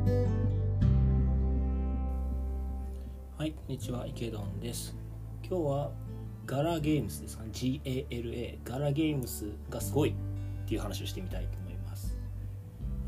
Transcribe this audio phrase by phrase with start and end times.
[0.00, 0.06] は
[3.44, 4.96] いこんにちは池ドンです。
[5.46, 5.90] 今日は
[6.46, 7.44] ガラゲームスですか？
[7.44, 10.14] ね GALA ガラゲームスがすごいっ
[10.66, 12.16] ていう話をしてみたいと思います。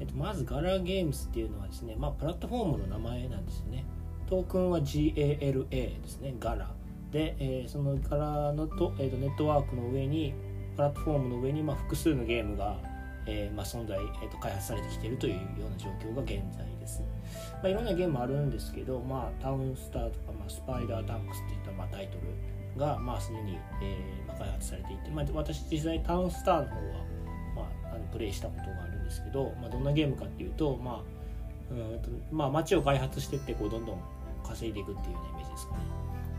[0.00, 3.86] えっとまずガラゲームスっていうのはですねまあプラットフォームの名前なんですよね。
[4.28, 6.70] トークンは GALA ですねガラ。
[7.10, 10.34] で、えー、そのガラのと、えー、とネットワークの上に
[10.76, 12.78] プラットフォームの上に、まあ、複数のゲームが、
[13.26, 17.02] えーまあ、存在、えー、と開発されてきているというような状況が現在です、
[17.54, 26.82] まあ、いろんなゲームあるんですけど、まあ、タウンスターとか、まあ、スパイダータンクスっていった、まあ、タイトルが、まあ、すでに、えーまあ、開発されていて、まあ、私実際タウンスターの方は、
[27.54, 31.22] まあ、あのプレイしたことがあるんですけど、まあ、どんなゲームかっていうと、まあ
[31.70, 34.00] うんとまあ、街を開発していってこうどんどん
[34.44, 35.80] 稼いでいくっていうようなイメージですかね。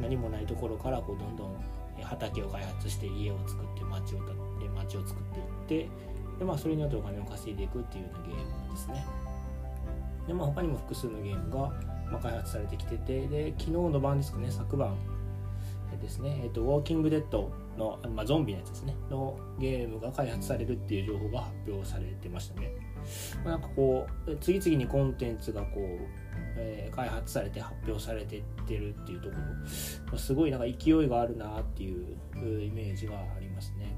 [0.01, 1.55] 何もないところからこうどんどん
[2.01, 5.89] 畑を開発して家を作って町を建って町を作っていって
[6.37, 9.05] で、まあ、それによってお金を稼いでいくっていうようなゲームですね
[10.27, 11.71] で、まあ、他にも複数のゲームが、
[12.11, 14.95] ま、開発されてきててで昨日の晩ですかね昨晩
[16.01, 22.71] ですね、えっと、ウォーキングデッドの、まあ、ゾンビのやつですねのゲームが開発されるっていう情報が発表されてましたね、
[23.45, 26.23] まあ、なんかこう次々にコンテンツがこう
[26.55, 33.95] えー、開発されて発表されてってるっていうところ、まあ、すごいなんか勢いがあるなっていうイメージがありますね。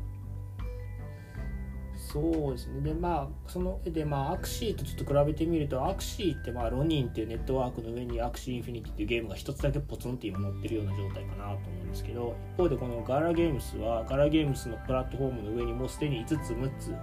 [2.12, 2.82] そうですね。
[2.82, 16.94] で、まあ、その、で、まあ、 Axieとちょっと比べてみると、 Axieって、まあ、 Ronin っていうネットワークの上に Axie Infinity っていうゲームが一つだけポツンって今乗ってるような状態かなと思うんですけど、一方でこの Gala Gamesは、 Gala Gamesのプラットフォームの上にもうすでに5つ、6つ、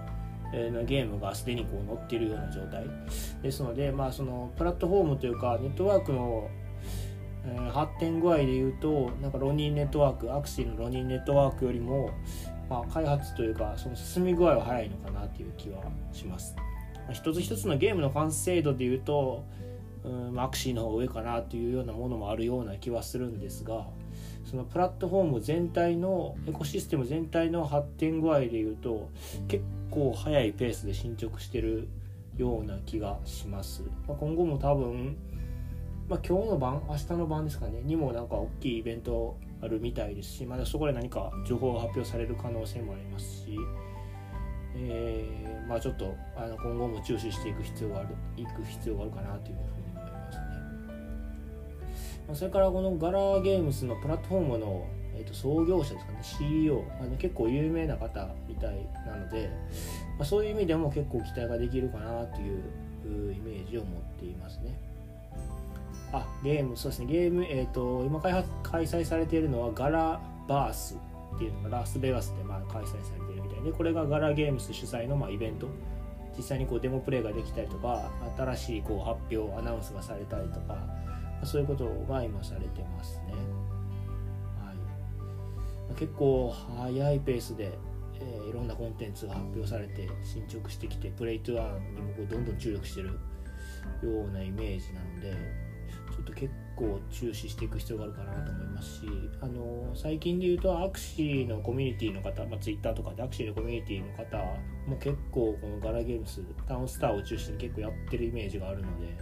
[0.71, 2.85] のゲームがすでにこう載ってるような状態
[3.41, 6.49] ですので、まあ、そのプラットフォームというかネットワークの、
[7.73, 12.11] 発展具合でいうとなんかロニーネットワークアクシーのロニーネットワークよりも、
[12.73, 16.63] まあ、開発というかその進み具合は早いのかなという気はします、ま
[17.09, 19.45] あ、一つ一つのゲームの完成度でいうと
[20.03, 23.85] うんアクシーの方が上かなというようなものもあるような気はするんですが
[24.49, 29.07] そのプラットフォーム全体のエコシステム全体の発展具合でいうと
[29.47, 31.87] 結構速いペースで進捗してる
[32.37, 35.15] ような気がします、まあ、今後も多分、
[36.09, 43.57] まあ、今日の晩明日の晩ですかねにもなんか大きいイベントあるみたいですしまだそこで何か情報が発表される可能性もありますし、
[44.75, 50.43] えー、まあちょっとあの今後も注視していく必要があるいく必要があるかなというふうに思いますね
[52.27, 59.49] まそれからこのガラーゲームスのプラットフォームのえー、と創業者ですかね CEO あの結構有名な方みたいなので、
[60.17, 64.92] まあ、そういう意味でも結構期待ができるかなというイメージを持っていますね。
[66.13, 67.05] あゲームそうですね。
[67.07, 70.95] ゲーム、えーと、今開発開催されているのはガラバース
[71.35, 75.67] っていうのがラスベガスでまあ開催されているみたいでこれがガラゲームス主催のまあイベント。
[76.35, 80.77] 実際にこうデモプレイができたりとか新しいこう発表アナウンスがされたりとか
[81.43, 83.33] そういうことが今されてますね。
[84.63, 84.73] は
[85.91, 85.95] い。
[85.95, 87.77] 結構速いペースで、
[88.19, 93.15] えー、いろんなコンテンツが発表されて進捗してきてプレイトゥアンにもこうどんどん注力してるよ
[94.27, 95.32] うなイメージなので
[96.25, 99.07] と結構注視していく必要があるかなと思いますし、
[99.41, 104.37] あの最近で言うとアクシーのコミュニティの方、まあ、Twitter とかでアクシーのコミュニティの方
[104.87, 109.17] も結構このガラゲームスタウンスターを中心に結構やってるイメージがあるので、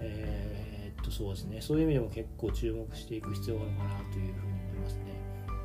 [0.00, 1.60] えー、っとそうですね。
[1.60, 4.54] そういう意味でも結構注目していく必要があるかなというふうに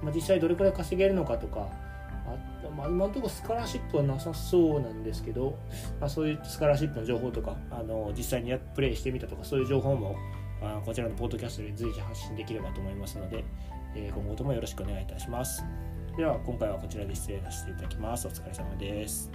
[0.01, 1.69] まあ、実際どれくらい稼げるのかとか
[2.25, 5.57] あ、まあ、今のところスカラーシップはなさそうなんですけど、
[5.99, 10.15] まあ、そういうスカラーシップの情報とかあの実際にプレイしてみたとかそういう情報も
[10.61, 13.43] あこちらのポッドキャストで随時発信できればと思いますので、
[13.95, 15.63] えー、今後ともよろしくお願いいたします。
[16.17, 18.27] では今回はこちらで失礼させていただきます。
[18.27, 19.31] お疲れ様です。